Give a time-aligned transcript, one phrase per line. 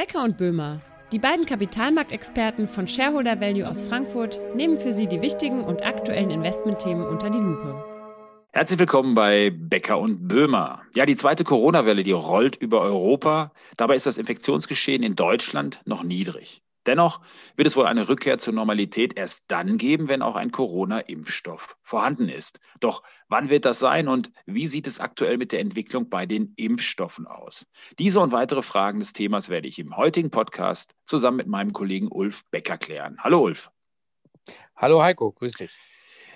[0.00, 0.80] Becker und Böhmer,
[1.12, 6.30] die beiden Kapitalmarktexperten von Shareholder Value aus Frankfurt, nehmen für Sie die wichtigen und aktuellen
[6.30, 7.84] Investmentthemen unter die Lupe.
[8.50, 10.80] Herzlich willkommen bei Becker und Böhmer.
[10.94, 13.52] Ja, die zweite Corona-Welle, die rollt über Europa.
[13.76, 16.62] Dabei ist das Infektionsgeschehen in Deutschland noch niedrig.
[16.90, 17.20] Dennoch
[17.54, 22.28] wird es wohl eine Rückkehr zur Normalität erst dann geben, wenn auch ein Corona-Impfstoff vorhanden
[22.28, 22.58] ist.
[22.80, 26.52] Doch wann wird das sein und wie sieht es aktuell mit der Entwicklung bei den
[26.56, 27.64] Impfstoffen aus?
[28.00, 32.08] Diese und weitere Fragen des Themas werde ich im heutigen Podcast zusammen mit meinem Kollegen
[32.08, 33.18] Ulf Becker klären.
[33.20, 33.70] Hallo Ulf.
[34.74, 35.70] Hallo Heiko, grüß dich.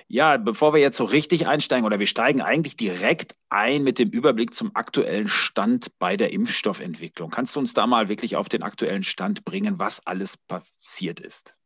[0.07, 4.11] Ja, bevor wir jetzt so richtig einsteigen oder wir steigen eigentlich direkt ein mit dem
[4.11, 7.31] Überblick zum aktuellen Stand bei der Impfstoffentwicklung.
[7.31, 11.57] Kannst du uns da mal wirklich auf den aktuellen Stand bringen, was alles passiert ist?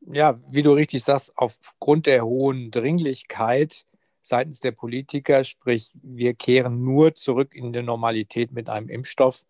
[0.00, 3.84] Ja, wie du richtig sagst, aufgrund der hohen Dringlichkeit
[4.22, 9.44] seitens der Politiker, sprich wir kehren nur zurück in die Normalität mit einem Impfstoff,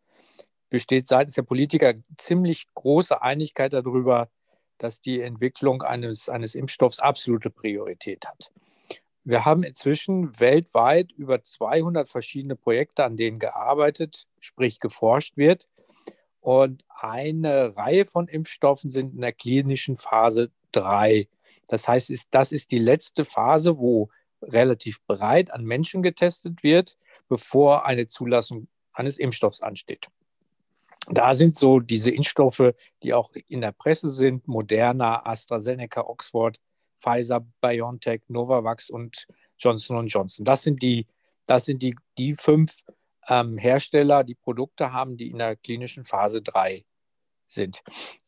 [0.68, 4.28] besteht seitens der Politiker ziemlich große Einigkeit darüber,
[4.78, 8.52] dass die Entwicklung eines, eines Impfstoffs absolute Priorität hat.
[9.24, 15.68] Wir haben inzwischen weltweit über 200 verschiedene Projekte, an denen gearbeitet, sprich geforscht wird.
[16.40, 21.28] Und eine Reihe von Impfstoffen sind in der klinischen Phase 3.
[21.66, 24.10] Das heißt, das ist die letzte Phase, wo
[24.42, 26.96] relativ breit an Menschen getestet wird,
[27.28, 30.08] bevor eine Zulassung eines Impfstoffs ansteht
[31.08, 36.58] da sind so diese Impfstoffe, die auch in der Presse sind, Moderna, AstraZeneca, Oxford,
[37.00, 39.26] Pfizer, BioNTech, Novavax und
[39.58, 40.44] Johnson Johnson.
[40.44, 41.06] Das sind die,
[41.46, 42.76] das sind die, die fünf
[43.28, 46.84] ähm, Hersteller, die Produkte haben, die in der klinischen Phase 3
[47.46, 47.82] sind.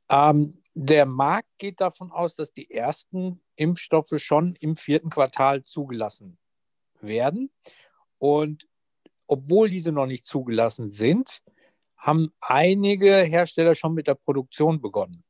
[0.09, 6.39] Ähm, der Markt geht davon aus, dass die ersten Impfstoffe schon im vierten Quartal zugelassen
[7.01, 7.51] werden.
[8.19, 8.69] Und
[9.27, 11.43] obwohl diese noch nicht zugelassen sind,
[11.99, 15.25] haben einige Hersteller schon mit der Produktion begonnen.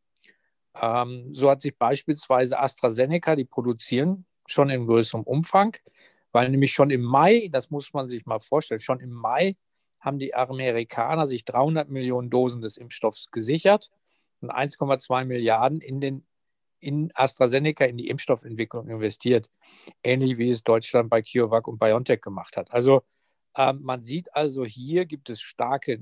[0.74, 5.76] Ähm, so hat sich beispielsweise AstraZeneca, die produzieren schon in größerem Umfang,
[6.32, 9.56] weil nämlich schon im Mai, das muss man sich mal vorstellen, schon im Mai
[10.00, 13.90] haben die Amerikaner sich 300 Millionen Dosen des Impfstoffs gesichert
[14.40, 16.24] und 1,2 Milliarden in den
[16.80, 19.50] in AstraZeneca in die Impfstoffentwicklung investiert,
[20.04, 22.70] ähnlich wie es Deutschland bei CureVac und BioNTech gemacht hat.
[22.70, 23.02] Also
[23.56, 26.00] ähm, man sieht also hier gibt es starke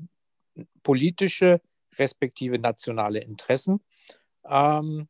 [0.82, 1.60] politische
[1.98, 3.80] respektive nationale Interessen.
[4.44, 5.08] Ähm,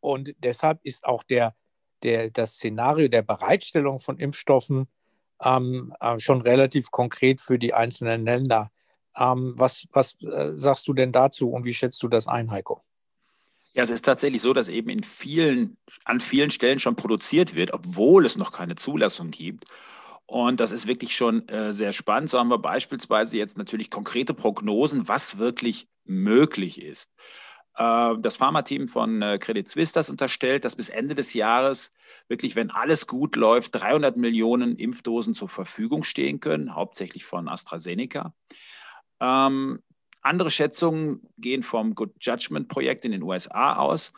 [0.00, 1.54] und deshalb ist auch der,
[2.02, 4.88] der, das Szenario der Bereitstellung von Impfstoffen
[5.42, 8.70] ähm, äh, schon relativ konkret für die einzelnen Länder.
[9.16, 12.82] Ähm, was was äh, sagst du denn dazu und wie schätzt du das ein, Heiko?
[13.74, 15.76] Ja, es ist tatsächlich so, dass eben in vielen,
[16.06, 19.66] an vielen Stellen schon produziert wird, obwohl es noch keine Zulassung gibt.
[20.26, 22.30] Und das ist wirklich schon äh, sehr spannend.
[22.30, 27.10] So haben wir beispielsweise jetzt natürlich konkrete Prognosen, was wirklich möglich ist.
[27.76, 31.92] Äh, das Pharmateam von äh, Credit Suisse das unterstellt, dass bis Ende des Jahres
[32.26, 38.34] wirklich, wenn alles gut läuft, 300 Millionen Impfdosen zur Verfügung stehen können, hauptsächlich von AstraZeneca.
[39.20, 39.80] Ähm,
[40.22, 44.12] andere Schätzungen gehen vom Good Judgment Projekt in den USA aus.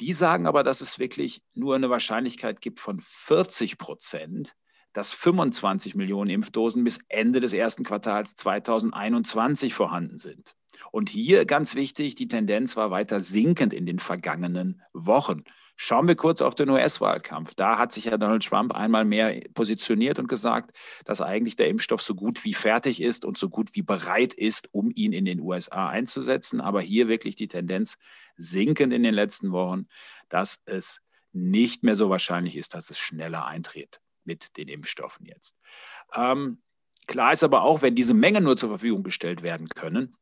[0.00, 4.56] Die sagen aber, dass es wirklich nur eine Wahrscheinlichkeit gibt von 40 Prozent,
[4.94, 10.54] dass 25 Millionen Impfdosen bis Ende des ersten Quartals 2021 vorhanden sind.
[10.90, 15.42] Und hier ganz wichtig, die Tendenz war weiter sinkend in den vergangenen Wochen.
[15.76, 17.54] Schauen wir kurz auf den US-Wahlkampf.
[17.54, 22.00] Da hat sich ja Donald Trump einmal mehr positioniert und gesagt, dass eigentlich der Impfstoff
[22.00, 25.40] so gut wie fertig ist und so gut wie bereit ist, um ihn in den
[25.40, 26.60] USA einzusetzen.
[26.60, 27.96] Aber hier wirklich die Tendenz
[28.36, 29.88] sinkend in den letzten Wochen,
[30.28, 31.00] dass es
[31.32, 35.56] nicht mehr so wahrscheinlich ist, dass es schneller eintritt mit den Impfstoffen jetzt.
[36.14, 36.58] Ähm,
[37.06, 40.16] klar ist aber auch, wenn diese Mengen nur zur Verfügung gestellt werden können,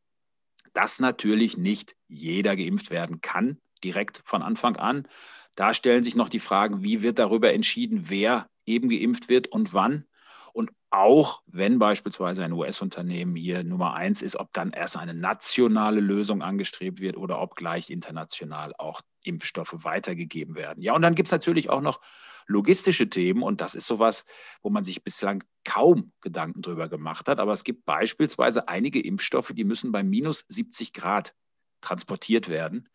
[0.72, 5.06] dass natürlich nicht jeder geimpft werden kann, direkt von Anfang an.
[5.54, 9.74] Da stellen sich noch die Fragen, wie wird darüber entschieden, wer eben geimpft wird und
[9.74, 10.06] wann.
[10.52, 16.00] Und auch wenn beispielsweise ein US-Unternehmen hier Nummer eins ist, ob dann erst eine nationale
[16.00, 20.82] Lösung angestrebt wird oder ob gleich international auch Impfstoffe weitergegeben werden.
[20.82, 22.00] Ja, und dann gibt es natürlich auch noch
[22.46, 24.24] logistische Themen und das ist sowas,
[24.62, 27.38] wo man sich bislang kaum Gedanken drüber gemacht hat.
[27.38, 31.34] Aber es gibt beispielsweise einige Impfstoffe, die müssen bei minus 70 Grad
[31.80, 32.88] transportiert werden.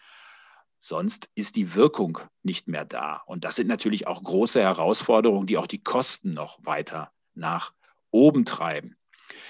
[0.79, 3.23] Sonst ist die Wirkung nicht mehr da.
[3.25, 7.73] Und das sind natürlich auch große Herausforderungen, die auch die Kosten noch weiter nach
[8.11, 8.95] oben treiben.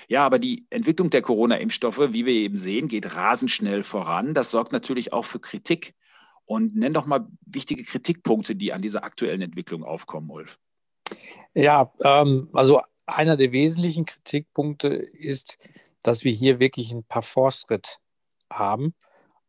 [0.08, 4.34] Ja, aber die Entwicklung der Corona-Impfstoffe, wie wir eben sehen, geht rasend schnell voran.
[4.34, 5.94] Das sorgt natürlich auch für Kritik.
[6.48, 10.58] Und nenn doch mal wichtige Kritikpunkte, die an dieser aktuellen Entwicklung aufkommen, Ulf.
[11.54, 15.60] Ja, ähm, also einer der wesentlichen Kritikpunkte ist,
[16.02, 18.00] dass wir hier wirklich einen Parforce-Ritt
[18.52, 18.94] haben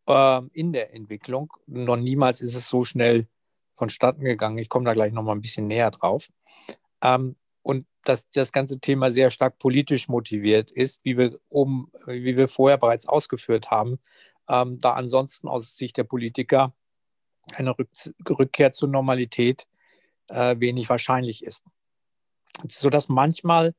[0.06, 1.52] äh, in der Entwicklung.
[1.66, 3.28] Noch niemals ist es so schnell
[3.76, 4.58] vonstatten gegangen.
[4.58, 6.28] Ich komme da gleich noch mal ein bisschen näher drauf.
[7.00, 12.36] Ähm, und dass das ganze Thema sehr stark politisch motiviert ist, wie wir, um, wie
[12.36, 13.98] wir vorher bereits ausgeführt haben,
[14.48, 16.74] ähm, da ansonsten aus Sicht der Politiker
[17.56, 17.88] eine Rück
[18.28, 19.66] Rückkehr zur Normalität
[20.28, 21.64] äh, wenig wahrscheinlich ist.
[22.66, 23.74] Sodass manchmal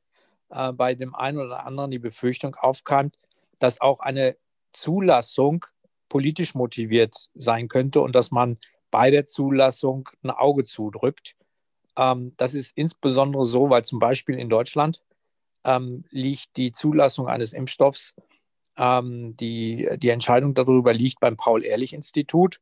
[0.50, 3.12] äh, bei dem einen oder anderen die Befürchtung aufkam,
[3.60, 4.38] dass auch eine
[4.71, 5.66] Zulassung
[6.07, 8.57] politisch motiviert sein könnte und dass man
[8.92, 11.36] bei der Zulassung ein Auge zudrückt.
[11.95, 15.04] Ähm, das ist insbesondere so, weil zum Beispiel in Deutschland
[15.63, 18.16] ähm, liegt die Zulassung eines Impfstoffs,
[18.77, 22.60] ähm, die, die Entscheidung darüber liegt beim Paul-Ehrlich-Institut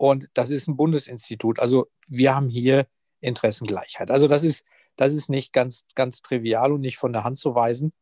[0.00, 1.60] und das ist ein Bundesinstitut.
[1.60, 2.86] Also wir haben hier
[3.20, 4.10] Interessengleichheit.
[4.10, 4.64] Also das ist,
[4.96, 7.92] das ist nicht ganz, ganz trivial und nicht von der Hand zu weisen.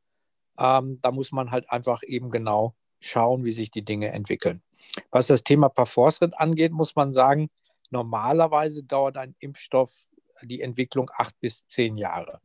[0.57, 4.63] Ähm, da muss man halt einfach eben genau schauen, wie sich die Dinge entwickeln.
[5.11, 7.51] Was das Thema Parforce angeht, muss man sagen,
[7.91, 10.07] normalerweise dauert ein Impfstoff
[10.43, 12.41] die Entwicklung acht bis zehn Jahre.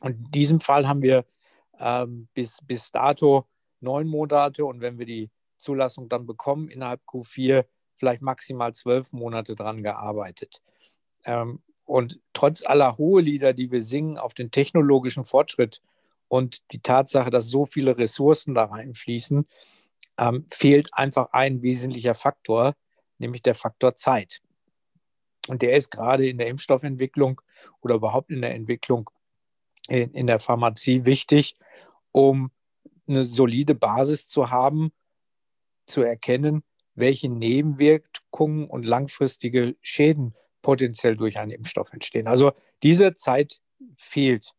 [0.00, 1.26] Und in diesem Fall haben wir
[1.78, 3.46] ähm, bis, bis dato
[3.80, 7.66] neun Monate und wenn wir die Zulassung dann bekommen, innerhalb Q4
[8.00, 10.62] vielleicht maximal zwölf Monate dran gearbeitet.
[11.24, 15.82] Ähm, und trotz aller Hohelieder, die wir singen auf den technologischen Fortschritt
[16.28, 19.46] und die Tatsache, dass so viele Ressourcen da reinfließen,
[20.18, 22.74] ähm, fehlt einfach ein wesentlicher Faktor,
[23.18, 24.40] nämlich der Faktor Zeit.
[25.48, 27.40] Und der ist gerade in der Impfstoffentwicklung
[27.80, 29.10] oder überhaupt in der Entwicklung
[29.88, 31.56] in, in der Pharmazie wichtig,
[32.12, 32.50] um
[33.08, 34.92] eine solide Basis zu haben,
[35.86, 36.62] zu erkennen,
[37.00, 42.28] welche Nebenwirkungen und langfristige Schäden potenziell durch einen Impfstoff entstehen.
[42.28, 42.52] Also
[42.82, 43.60] diese Zeit
[43.96, 44.52] fehlt.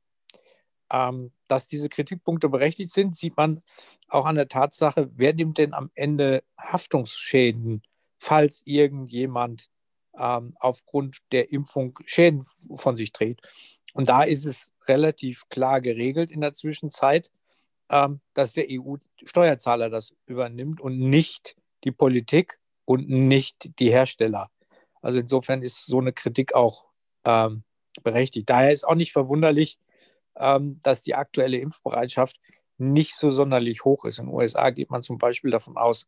[0.91, 3.63] Ähm, dass diese Kritikpunkte berechtigt sind, sieht man
[4.09, 7.81] auch an der Tatsache, wer nimmt denn am Ende Haftungsschäden,
[8.19, 9.69] falls irgendjemand
[10.17, 12.43] ähm, aufgrund der Impfung Schäden
[12.75, 13.47] von sich trägt.
[13.93, 17.31] Und da ist es relativ klar geregelt in der Zwischenzeit,
[17.89, 24.49] ähm, dass der EU-Steuerzahler das übernimmt und nicht die Politik und nicht die Hersteller.
[25.01, 26.85] Also insofern ist so eine Kritik auch
[27.25, 27.63] ähm,
[28.03, 28.49] berechtigt.
[28.49, 29.79] Daher ist auch nicht verwunderlich,
[30.35, 32.37] ähm, dass die aktuelle Impfbereitschaft
[32.77, 34.19] nicht so sonderlich hoch ist.
[34.19, 36.07] In den USA geht man zum Beispiel davon aus,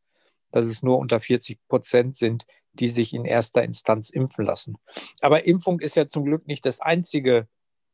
[0.52, 4.78] dass es nur unter 40 Prozent sind, die sich in erster Instanz impfen lassen.
[5.22, 7.48] Aber Impfung ist ja zum Glück nicht das einzige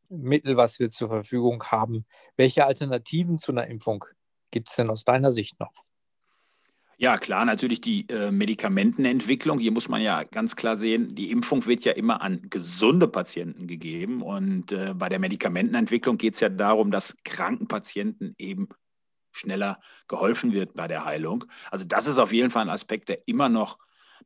[0.10, 2.06] Mittel, was wir zur Verfügung haben.
[2.36, 4.06] Welche Alternativen zu einer Impfung
[4.52, 5.74] gibt es denn aus deiner Sicht noch?
[7.02, 9.58] Ja, klar, natürlich die äh, Medikamentenentwicklung.
[9.58, 13.68] Hier muss man ja ganz klar sehen, die Impfung wird ja immer an gesunde Patienten
[13.68, 14.22] gegeben.
[14.22, 18.68] Und äh, bei der Medikamentenentwicklung geht es ja darum, dass kranken Patienten eben
[19.32, 19.80] schneller
[20.10, 21.46] geholfen wird bei der Heilung.
[21.72, 23.78] Also das ist auf jeden Fall ein Aspekt, der immer noch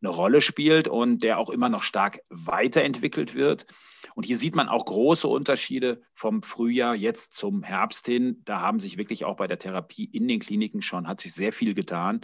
[0.02, 3.68] eine Rolle spielt und der auch immer noch stark weiterentwickelt wird.
[4.16, 8.42] Und hier sieht man auch große Unterschiede vom Frühjahr jetzt zum Herbst hin.
[8.46, 11.54] Da haben sich wirklich auch bei der Therapie in den Kliniken schon, hat sich sehr
[11.54, 12.22] viel getan.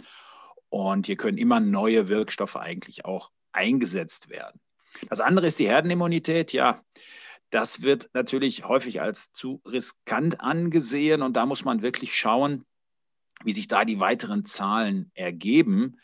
[0.70, 4.60] Und hier können immer neue Wirkstoffe eigentlich auch eingesetzt werden.
[5.08, 6.52] Das andere ist die Herdenimmunität.
[6.52, 6.82] Ja,
[7.50, 12.64] das wird natürlich häufig als zu riskant angesehen und da muss man wirklich schauen,
[13.44, 15.98] wie sich da die weiteren Zahlen ergeben.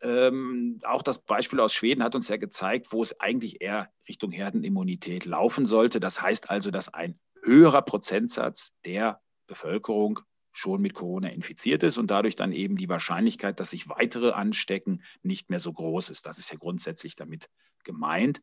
[0.00, 4.30] Ähm, auch das Beispiel aus Schweden hat uns ja gezeigt, wo es eigentlich eher Richtung
[4.30, 6.00] Herdenimmunität laufen sollte.
[6.00, 10.20] Das heißt also, dass ein höherer Prozentsatz der Bevölkerung
[10.56, 15.02] schon mit Corona infiziert ist und dadurch dann eben die Wahrscheinlichkeit, dass sich weitere anstecken,
[15.22, 16.24] nicht mehr so groß ist.
[16.24, 17.50] Das ist ja grundsätzlich damit
[17.84, 18.40] gemeint.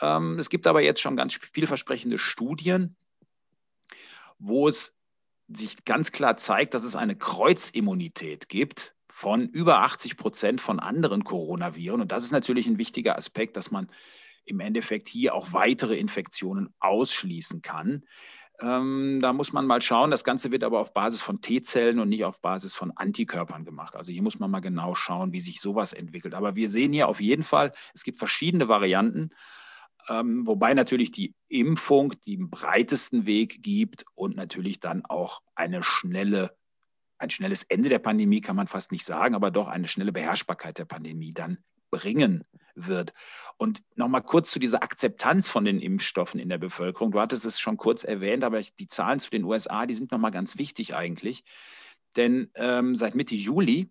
[0.00, 2.96] Ähm, es gibt aber jetzt schon ganz vielversprechende Studien,
[4.38, 4.96] wo es
[5.48, 11.22] sich ganz klar zeigt, dass es eine Kreuzimmunität gibt von über 80 Prozent von anderen
[11.22, 12.00] Coronaviren.
[12.00, 13.88] Und das ist natürlich ein wichtiger Aspekt, dass man
[14.44, 18.04] im Endeffekt hier auch weitere Infektionen ausschließen kann.
[18.60, 20.10] Ähm, da muss man mal schauen.
[20.10, 23.96] Das Ganze wird aber auf Basis von T-Zellen und nicht auf Basis von Antikörpern gemacht.
[23.96, 26.34] Also hier muss man mal genau schauen, wie sich sowas entwickelt.
[26.34, 29.30] Aber wir sehen hier auf jeden Fall, es gibt verschiedene Varianten,
[30.08, 36.56] ähm, wobei natürlich die Impfung den breitesten Weg gibt und natürlich dann auch eine schnelle,
[37.18, 40.78] ein schnelles Ende der Pandemie kann man fast nicht sagen, aber doch eine schnelle Beherrschbarkeit
[40.78, 41.58] der Pandemie dann
[41.90, 42.44] bringen
[42.76, 43.12] wird.
[43.56, 47.10] Und nochmal kurz zu dieser Akzeptanz von den Impfstoffen in der Bevölkerung.
[47.10, 50.30] Du hattest es schon kurz erwähnt, aber die Zahlen zu den USA, die sind nochmal
[50.30, 51.42] ganz wichtig eigentlich.
[52.16, 53.90] Denn ähm, seit Mitte Juli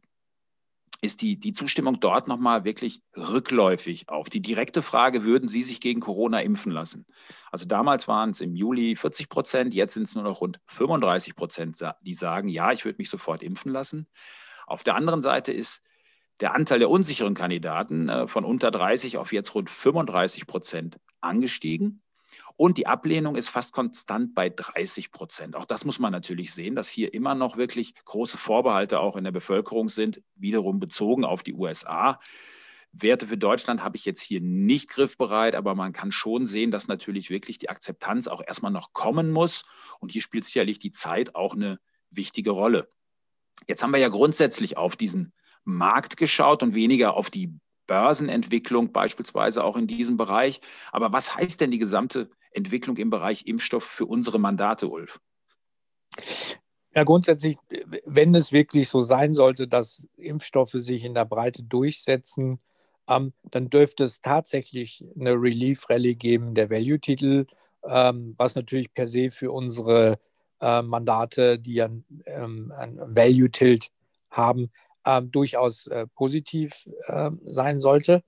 [1.02, 4.30] ist die, die Zustimmung dort nochmal wirklich rückläufig auf.
[4.30, 7.06] Die direkte Frage, würden Sie sich gegen Corona impfen lassen?
[7.52, 11.36] Also damals waren es im Juli 40 Prozent, jetzt sind es nur noch rund 35
[11.36, 14.08] Prozent, die sagen, ja, ich würde mich sofort impfen lassen.
[14.68, 15.82] Auf der anderen Seite ist
[16.40, 22.02] der Anteil der unsicheren Kandidaten äh, von unter 30 auf jetzt rund 35 Prozent angestiegen.
[22.58, 25.56] Und die Ablehnung ist fast konstant bei 30 Prozent.
[25.56, 29.26] Auch das muss man natürlich sehen, dass hier immer noch wirklich große Vorbehalte auch in
[29.26, 32.20] der Bevölkerung sind, wiederum bezogen auf die USA.
[32.94, 36.88] Werte für Deutschland habe ich jetzt hier nicht griffbereit, aber man kann schon sehen, dass
[36.88, 39.66] natürlich wirklich die Akzeptanz auch erstmal noch kommen muss.
[40.00, 41.78] Und hier spielt sicherlich die Zeit auch eine
[42.10, 42.88] wichtige Rolle.
[43.68, 45.34] Jetzt haben wir ja grundsätzlich auf diesen
[45.66, 47.54] Markt geschaut und weniger auf die
[47.88, 50.62] Börsenentwicklung beispielsweise auch in diesem Bereich.
[50.92, 55.20] Aber was heißt denn die gesamte Entwicklung im Bereich Impfstoff für unsere Mandate, Ulf?
[56.96, 57.58] Ja, grundsätzlich,
[58.06, 62.60] wenn es wirklich so sein sollte, dass Impfstoffe sich in der Breite durchsetzen,
[63.08, 67.48] ähm, dann dürfte es tatsächlich eine Relief-Rallye geben der Value-Titel,
[67.84, 70.18] ähm, was natürlich per se für unsere
[70.62, 73.90] äh, Mandate, die ein, ähm, ein Value-Tilt
[74.30, 74.72] haben,
[75.06, 78.24] ähm, durchaus äh, positiv äh, sein sollte.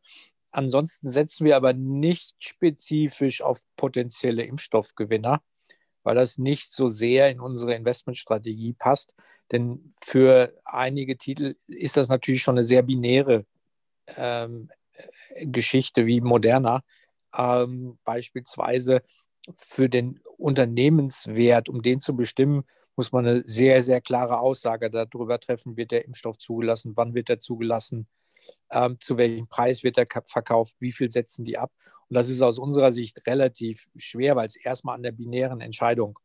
[0.52, 5.42] Ansonsten setzen wir aber nicht spezifisch auf potenzielle Impfstoffgewinner,
[6.04, 9.14] weil das nicht so sehr in unsere Investmentstrategie passt.
[9.52, 13.46] Denn für einige Titel ist das natürlich schon eine sehr binäre
[14.16, 14.70] ähm,
[15.42, 16.82] Geschichte wie Moderna.
[17.38, 19.04] Ähm, beispielsweise
[19.56, 22.64] für den Unternehmenswert, um den zu bestimmen,
[22.98, 27.30] muss man eine sehr, sehr klare Aussage darüber treffen, wird der Impfstoff zugelassen, wann wird
[27.30, 28.08] er zugelassen,
[28.72, 31.72] ähm, zu welchem Preis wird er verkauft, wie viel setzen die ab.
[32.10, 36.18] Und das ist aus unserer Sicht relativ schwer, weil es erstmal an der binären Entscheidung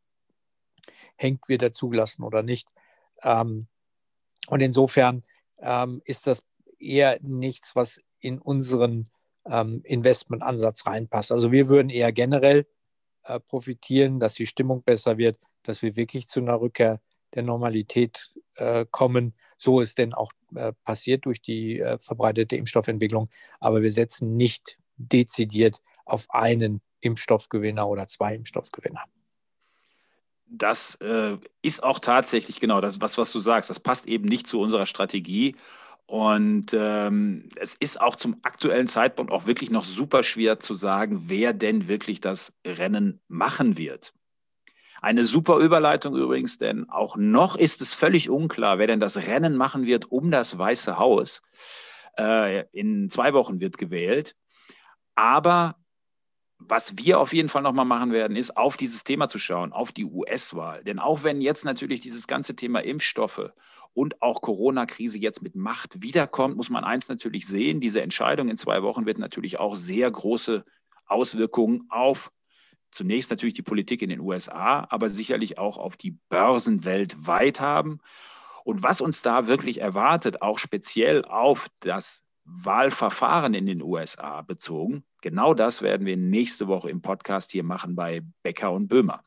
[1.16, 2.68] hängt, wird er zugelassen oder nicht.
[3.22, 3.68] Ähm,
[4.48, 5.22] und insofern
[5.58, 6.42] ähm, ist das
[6.78, 9.04] eher nichts, was in unseren
[9.44, 11.32] ähm, Investmentansatz reinpasst.
[11.32, 12.66] Also wir würden eher generell
[13.24, 17.00] äh, profitieren, dass die Stimmung besser wird, dass wir wirklich zu einer Rückkehr
[17.34, 19.34] der Normalität äh, kommen.
[19.56, 23.30] So ist denn auch äh, passiert durch die äh, verbreitete Impfstoffentwicklung.
[23.60, 29.04] Aber wir setzen nicht dezidiert auf einen Impfstoffgewinner oder zwei Impfstoffgewinner.
[30.46, 33.70] Das äh, ist auch tatsächlich genau das, was, was du sagst.
[33.70, 35.56] Das passt eben nicht zu unserer Strategie.
[36.06, 41.24] Und ähm, es ist auch zum aktuellen Zeitpunkt auch wirklich noch super schwer zu sagen,
[41.28, 44.12] wer denn wirklich das Rennen machen wird.
[45.02, 49.56] Eine super Überleitung übrigens, denn auch noch ist es völlig unklar, wer denn das Rennen
[49.56, 51.42] machen wird um das Weiße Haus.
[52.16, 54.36] Äh, in zwei Wochen wird gewählt.
[55.16, 55.74] Aber
[56.60, 59.90] was wir auf jeden Fall nochmal machen werden, ist auf dieses Thema zu schauen, auf
[59.90, 60.84] die US-Wahl.
[60.84, 63.50] Denn auch wenn jetzt natürlich dieses ganze Thema Impfstoffe
[63.94, 68.56] und auch Corona-Krise jetzt mit Macht wiederkommt, muss man eins natürlich sehen, diese Entscheidung in
[68.56, 70.64] zwei Wochen wird natürlich auch sehr große
[71.06, 72.30] Auswirkungen auf
[72.92, 77.98] zunächst natürlich die Politik in den USA, aber sicherlich auch auf die Börsen weltweit haben.
[78.64, 85.04] Und was uns da wirklich erwartet, auch speziell auf das Wahlverfahren in den USA bezogen,
[85.20, 89.22] genau das werden wir nächste Woche im Podcast hier machen bei Becker und Böhmer.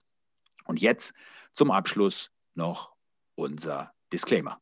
[0.65, 1.13] Und jetzt
[1.51, 2.93] zum Abschluss noch
[3.36, 4.60] unser Disclaimer.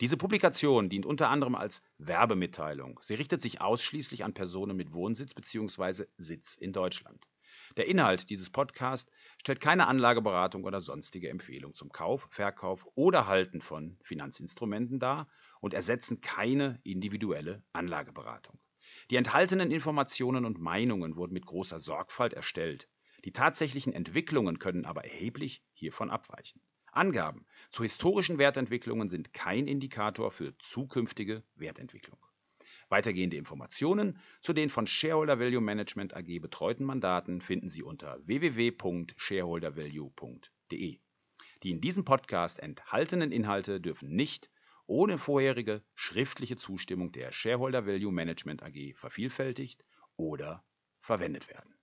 [0.00, 2.98] Diese Publikation dient unter anderem als Werbemitteilung.
[3.02, 6.06] Sie richtet sich ausschließlich an Personen mit Wohnsitz bzw.
[6.16, 7.29] Sitz in Deutschland.
[7.76, 13.62] Der Inhalt dieses Podcasts stellt keine Anlageberatung oder sonstige Empfehlung zum Kauf, Verkauf oder Halten
[13.62, 15.28] von Finanzinstrumenten dar
[15.60, 18.58] und ersetzen keine individuelle Anlageberatung.
[19.10, 22.88] Die enthaltenen Informationen und Meinungen wurden mit großer Sorgfalt erstellt.
[23.24, 26.62] Die tatsächlichen Entwicklungen können aber erheblich hiervon abweichen.
[26.92, 32.18] Angaben zu historischen Wertentwicklungen sind kein Indikator für zukünftige Wertentwicklung.
[32.90, 40.98] Weitergehende Informationen zu den von Shareholder Value Management AG betreuten Mandaten finden Sie unter www.shareholdervalue.de.
[41.62, 44.50] Die in diesem Podcast enthaltenen Inhalte dürfen nicht
[44.86, 49.84] ohne vorherige schriftliche Zustimmung der Shareholder Value Management AG vervielfältigt
[50.16, 50.64] oder
[51.00, 51.79] verwendet werden.